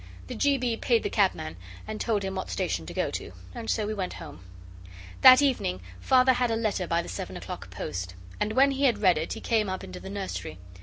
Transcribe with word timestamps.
The 0.25 0.33
G. 0.33 0.57
B. 0.57 0.75
paid 0.77 1.03
the 1.03 1.11
cabman 1.11 1.57
and 1.87 2.01
told 2.01 2.23
him 2.23 2.33
what 2.33 2.49
station 2.49 2.87
to 2.87 2.93
go 2.95 3.11
to, 3.11 3.33
and 3.53 3.69
so 3.69 3.85
we 3.85 3.93
went 3.93 4.13
home. 4.13 4.43
That 5.21 5.43
evening 5.43 5.79
Father 5.99 6.33
had 6.33 6.49
a 6.49 6.55
letter 6.55 6.87
by 6.87 7.03
the 7.03 7.07
seven 7.07 7.37
o'clock 7.37 7.69
post. 7.69 8.15
And 8.39 8.53
when 8.53 8.71
he 8.71 8.85
had 8.85 8.97
read 9.03 9.19
it 9.19 9.33
he 9.33 9.41
came 9.41 9.69
up 9.69 9.83
into 9.83 9.99
the 9.99 10.09
nursery. 10.09 10.57